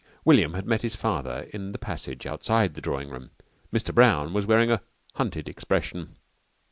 William 0.25 0.55
had 0.55 0.65
met 0.65 0.81
his 0.81 0.95
father 0.95 1.47
in 1.53 1.73
the 1.73 1.77
passage 1.77 2.25
outside 2.25 2.73
the 2.73 2.81
drawing 2.81 3.11
room. 3.11 3.29
Mr. 3.71 3.93
Brown 3.93 4.33
was 4.33 4.47
wearing 4.47 4.71
a 4.71 4.81
hunted 5.13 5.47
expression. 5.47 6.15